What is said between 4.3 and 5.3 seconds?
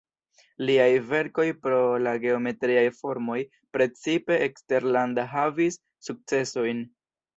eksterlanda